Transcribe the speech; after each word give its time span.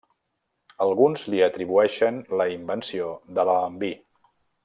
Alguns 0.85 1.25
li 1.33 1.43
atribueixen 1.49 2.17
la 2.41 2.47
invenció 2.55 3.13
de 3.39 3.47
l'alambí. 3.51 3.93